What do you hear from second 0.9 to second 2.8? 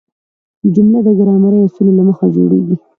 د ګرامري اصولو له مخه جوړیږي.